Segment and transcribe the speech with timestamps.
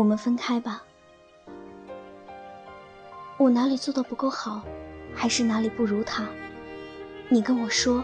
[0.00, 0.82] 我们分开吧。
[3.36, 4.62] 我哪里做的不够好，
[5.14, 6.26] 还是哪里不如他？
[7.28, 8.02] 你跟我说，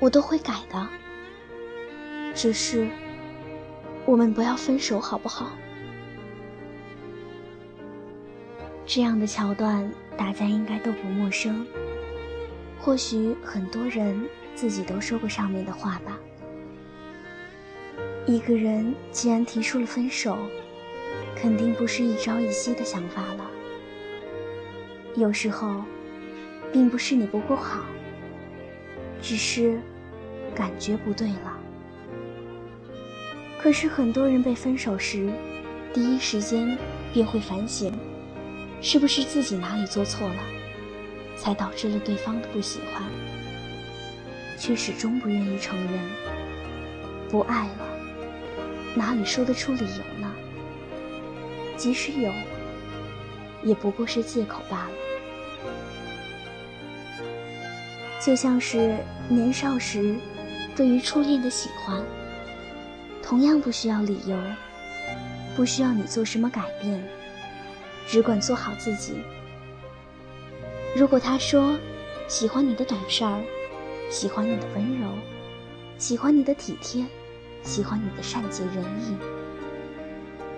[0.00, 0.88] 我都会改的。
[2.34, 2.88] 只是，
[4.04, 5.52] 我们不要分手，好不好？
[8.84, 11.64] 这样的桥段，大家应该都不陌生。
[12.80, 16.18] 或许很多人自己都说过上面的话吧。
[18.26, 20.36] 一个人既然提出了分手，
[21.40, 23.48] 肯定不是一朝一夕的想法了。
[25.14, 25.84] 有时候，
[26.72, 27.84] 并不是你不够好，
[29.22, 29.80] 只是
[30.54, 31.58] 感觉不对了。
[33.60, 35.30] 可是很多人被分手时，
[35.92, 36.76] 第一时间
[37.12, 37.92] 便会反省，
[38.80, 40.42] 是不是自己哪里做错了，
[41.36, 43.02] 才导致了对方的不喜欢，
[44.56, 46.00] 却始终不愿意承认。
[47.28, 47.88] 不爱了，
[48.94, 50.27] 哪里说得出理由呢？
[51.78, 52.30] 即使有，
[53.62, 54.90] 也不过是借口罢了。
[58.20, 58.98] 就像是
[59.28, 60.16] 年少时
[60.76, 62.02] 对于初恋的喜欢，
[63.22, 64.36] 同样不需要理由，
[65.56, 67.02] 不需要你做什么改变，
[68.08, 69.14] 只管做好自己。
[70.96, 71.78] 如果他说
[72.26, 73.40] 喜欢你的懂事儿，
[74.10, 75.06] 喜欢你的温柔，
[75.96, 77.06] 喜欢你的体贴，
[77.62, 79.16] 喜欢你的善解人意，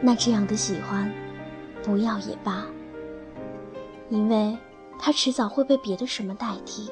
[0.02, 1.12] 那这样的喜欢，
[1.82, 2.64] 不要也罢，
[4.08, 4.56] 因为
[4.98, 6.90] 他迟早会被别的什么代替。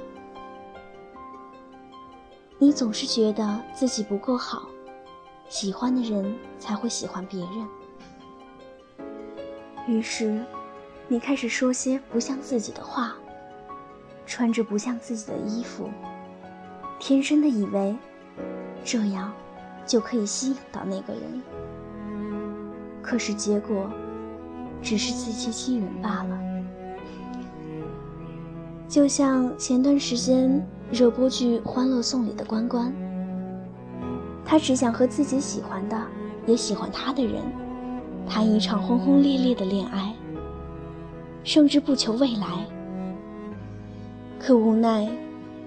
[2.58, 4.68] 你总是觉得自己不够好，
[5.48, 7.68] 喜欢的人才会喜欢别人。
[9.86, 10.44] 于是，
[11.06, 13.14] 你开始说些不像自己的话，
[14.26, 15.88] 穿着不像自己的衣服，
[16.98, 17.96] 天真的以为
[18.84, 19.32] 这样
[19.86, 21.42] 就可以吸引到那个人。
[23.02, 23.90] 可是结果，
[24.82, 26.38] 只是自欺欺人罢了。
[28.88, 30.66] 就像前段时间。
[30.90, 32.90] 热播剧《欢乐颂》里的关关，
[34.42, 36.02] 他只想和自己喜欢的、
[36.46, 37.42] 也喜欢他的人
[38.26, 40.14] 谈一场轰轰烈烈的恋爱，
[41.44, 42.64] 甚至不求未来。
[44.40, 45.06] 可无奈，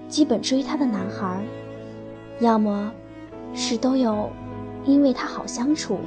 [0.08, 1.40] 基本追他的男孩，
[2.40, 2.92] 要么
[3.54, 4.28] 是都有
[4.84, 6.00] 因为他好相处，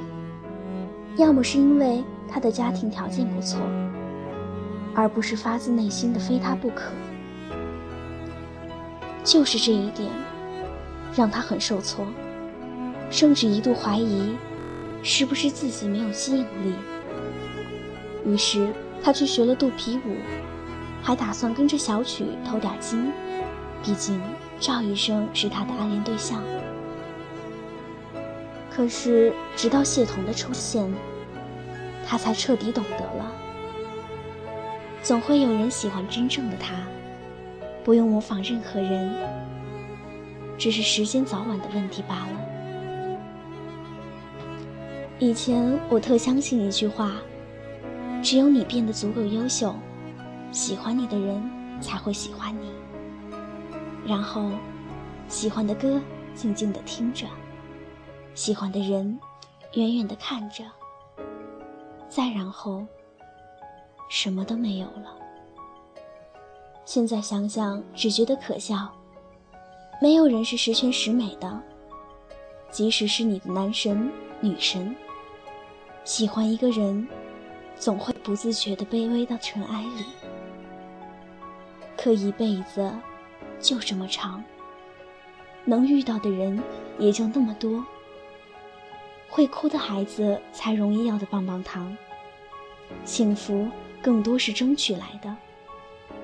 [1.16, 3.58] 要么是因为他的家庭条件不错，
[4.94, 6.92] 而不是发自内心的非他不可。
[9.24, 10.10] 就是这一点，
[11.14, 12.06] 让他很受挫，
[13.10, 14.36] 甚至一度怀疑，
[15.02, 16.74] 是不是自己没有吸引力。
[18.26, 18.68] 于是
[19.02, 20.16] 他去学了肚皮舞，
[21.02, 23.10] 还打算跟着小曲偷点金，
[23.82, 24.20] 毕竟
[24.60, 26.42] 赵医生是他的暗恋对象。
[28.76, 30.86] 可是直到谢童的出现，
[32.06, 33.32] 他才彻底懂得了，
[35.02, 36.74] 总会有人喜欢真正的他。
[37.82, 39.14] 不用模仿任何人，
[40.58, 42.32] 只是时间早晚的问题罢了。
[45.18, 47.12] 以前我特相信一句话：
[48.22, 49.74] 只有你变得足够优秀，
[50.52, 51.42] 喜欢你的人
[51.80, 52.72] 才会喜欢你。
[54.06, 54.50] 然后，
[55.28, 55.98] 喜欢的歌
[56.34, 57.24] 静静的听着，
[58.36, 59.18] 喜欢的人
[59.72, 60.62] 远远的看着，
[62.06, 62.86] 再然后，
[64.10, 65.16] 什么都没有了。
[66.84, 68.92] 现在想想，只觉得可笑。
[70.02, 71.62] 没有人是十全十美的，
[72.70, 74.94] 即使是你的男神女神，
[76.04, 77.08] 喜欢一个人，
[77.74, 80.04] 总会不自觉地卑微到尘埃里。
[81.96, 82.92] 可一辈子
[83.58, 84.44] 就这么长，
[85.64, 86.62] 能遇到的人
[86.98, 87.82] 也就那么多。
[89.36, 91.94] 会哭的孩子才容易要的棒棒糖，
[93.04, 93.68] 幸福
[94.00, 95.36] 更多是争取来的。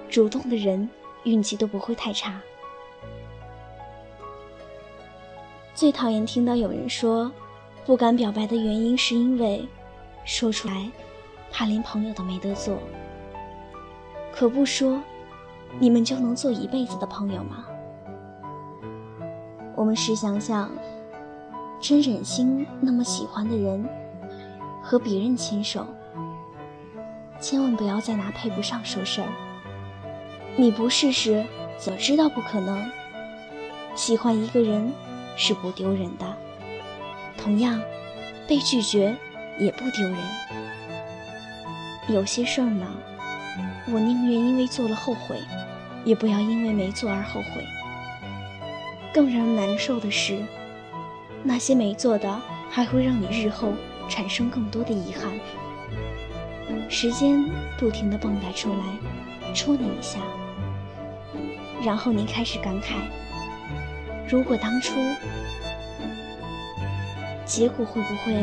[0.08, 0.88] 主动的人
[1.24, 2.40] 运气都不会太差。
[5.74, 7.30] 最讨厌听到有人说，
[7.84, 9.68] 不敢表白的原因是因为，
[10.24, 10.90] 说出来，
[11.50, 12.78] 怕连朋友都没得做。
[14.32, 14.98] 可不说，
[15.78, 17.66] 你们就能做一辈子的朋友吗？
[19.76, 20.70] 我们试想想，
[21.82, 23.84] 真忍心那么喜欢的人，
[24.80, 25.84] 和别人牵手，
[27.40, 29.26] 千万不要再拿配不上说事儿。
[30.54, 31.44] 你不试试，
[31.76, 32.88] 怎么知道不可能？
[33.96, 34.92] 喜欢一个人
[35.36, 36.36] 是不丢人的，
[37.36, 37.82] 同样，
[38.46, 39.16] 被拒绝
[39.58, 40.16] 也不丢人。
[42.06, 42.86] 有些事儿呢，
[43.92, 45.36] 我宁愿因为做了后悔，
[46.04, 47.66] 也不要因为没做而后悔。
[49.12, 50.38] 更让人难受的是，
[51.42, 52.40] 那些没做的，
[52.70, 53.72] 还会让你日后
[54.08, 55.32] 产生更多的遗憾。
[56.88, 57.44] 时间
[57.78, 60.20] 不停地蹦跶出来，戳你一下，
[61.84, 62.94] 然后你开始感慨：
[64.28, 64.94] 如果当初，
[67.44, 68.34] 结果会不会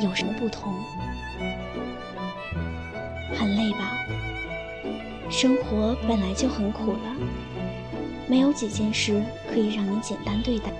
[0.00, 0.74] 有什么不同？
[3.34, 3.98] 很累吧？
[5.30, 7.16] 生活本来就很苦了，
[8.28, 10.70] 没有几件事可以让你简单对待，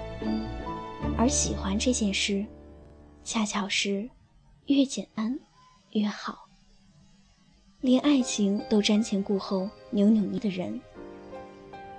[1.17, 2.45] 而喜欢这件事，
[3.23, 4.09] 恰巧是
[4.67, 5.39] 越简单
[5.93, 6.49] 越好。
[7.81, 10.81] 连爱情都瞻前顾后、扭扭捏的人，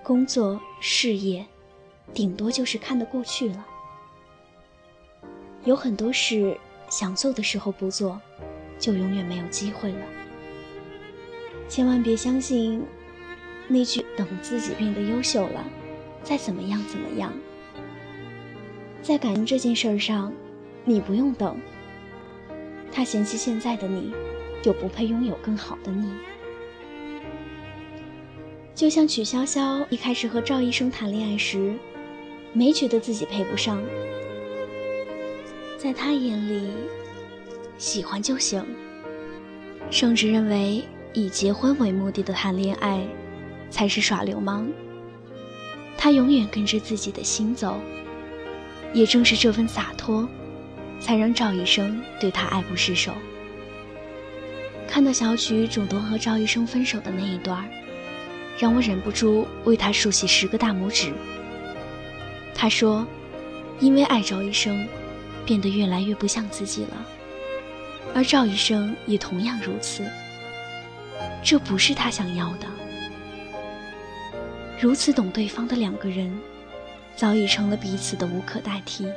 [0.04, 1.46] 工作事业，
[2.14, 3.66] 顶多就是看得过去了。
[5.64, 6.58] 有很多事
[6.90, 8.20] 想做的时候不做，
[8.78, 10.06] 就永远没有机会了。
[11.70, 12.84] 千万别相信
[13.68, 15.66] 那句“等自己变得优秀了，
[16.24, 17.34] 再怎么样怎么样”。
[19.04, 20.34] 在感恩这件事上，
[20.86, 21.56] 你不用等。
[22.90, 24.14] 他嫌弃现在的你，
[24.62, 26.10] 就不配拥有更好的你。
[28.74, 31.76] 就像曲筱绡一开始和赵医生谈恋爱时，
[32.54, 33.84] 没觉得自己配不上，
[35.78, 36.72] 在他眼里，
[37.78, 38.66] 喜欢就行，
[39.92, 40.84] 甚至认为。
[41.16, 43.00] 以结婚为目的的谈恋爱，
[43.70, 44.68] 才是耍流氓。
[45.96, 47.76] 他永远跟着自己的心走，
[48.94, 50.28] 也正是这份洒脱，
[51.00, 53.12] 才让赵医生对他爱不释手。
[54.88, 57.68] 看到小曲主动和赵医生分手的那一段，
[58.60, 61.12] 让我忍不住为他竖起十个大拇指。
[62.54, 63.06] 他说
[63.82, 64.88] ：“因为爱赵医生，
[65.46, 67.06] 变得越来越不像自己了，
[68.14, 70.06] 而赵医生也同样如此。”
[71.44, 72.68] 这不是他想要的。
[74.80, 76.32] 如此懂对方的两个人，
[77.16, 79.08] 早已成了彼此的无可代替。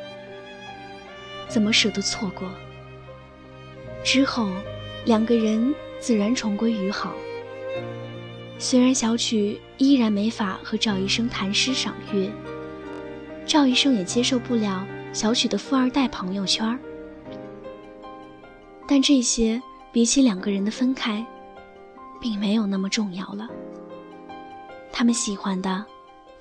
[1.48, 2.48] 怎么舍得错过？
[4.04, 4.48] 之后，
[5.04, 7.12] 两个人自然重归于好。
[8.58, 12.30] 虽然小曲依然没法和赵医生谈诗赏月，
[13.46, 16.78] 赵医生也接受不了小曲的富二代朋友圈
[18.86, 19.60] 但这些
[19.92, 21.24] 比起两个人的分开。
[22.18, 23.46] 并没有那么重要了。
[24.90, 25.84] 他们喜欢的，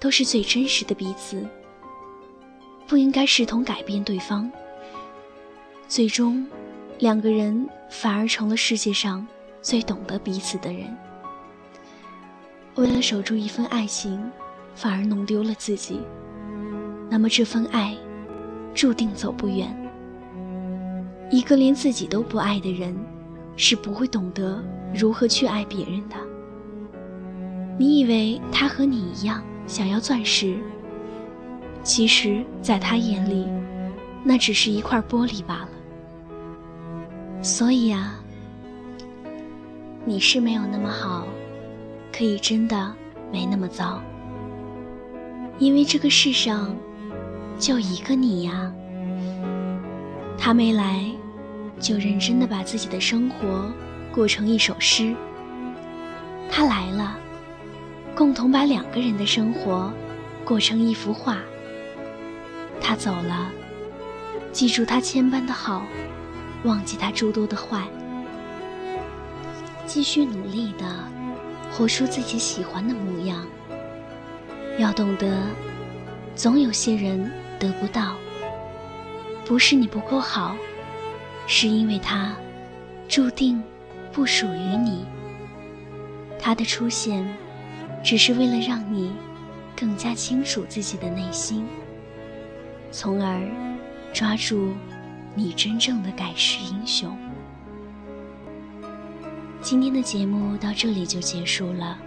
[0.05, 1.43] 都是最真实的彼此。
[2.85, 4.51] 不应该试图改变对方。
[5.87, 6.45] 最终，
[6.99, 9.25] 两个人反而成了世界上
[9.63, 10.95] 最懂得彼此的人。
[12.75, 14.23] 为了守住一份爱情，
[14.75, 15.99] 反而弄丢了自己，
[17.09, 17.97] 那么这份爱，
[18.75, 19.75] 注定走不远。
[21.31, 22.95] 一个连自己都不爱的人。
[23.57, 24.61] 是不会懂得
[24.93, 26.15] 如何去爱别人的。
[27.79, 30.57] 你以为他和你一样想要钻石，
[31.83, 33.47] 其实，在他眼里，
[34.23, 35.69] 那只是一块玻璃罢了。
[37.41, 38.19] 所以啊，
[40.05, 41.27] 你是没有那么好，
[42.11, 42.93] 可以真的
[43.31, 44.01] 没那么糟。
[45.59, 46.75] 因为这个世上，
[47.57, 48.73] 就一个你呀。
[50.37, 51.05] 他没来。
[51.77, 53.69] 就认真的把自己的生活
[54.09, 55.13] 过成一首诗。
[56.49, 57.17] 他来了，
[58.15, 59.91] 共同把两个人的生活
[60.45, 61.37] 过成一幅画。
[62.79, 63.51] 他走了，
[64.53, 65.85] 记住他千般的好，
[66.63, 67.83] 忘记他诸多的坏。
[69.85, 70.85] 继续努力的
[71.69, 73.45] 活出自己喜欢的模样。
[74.79, 75.41] 要懂得，
[76.35, 78.15] 总有些人得不到，
[79.45, 80.55] 不是你不够好。
[81.47, 82.33] 是因为他
[83.07, 83.61] 注定
[84.11, 85.05] 不属于你，
[86.39, 87.23] 他的出现
[88.05, 89.11] 只是为了让你
[89.75, 91.65] 更加清楚自己的内心，
[92.91, 93.41] 从而
[94.13, 94.75] 抓住
[95.33, 97.17] 你真正的盖世英雄。
[99.59, 101.97] 今天的节目到这里就结束了，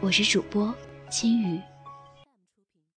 [0.00, 0.72] 我是主播
[1.10, 1.60] 千羽。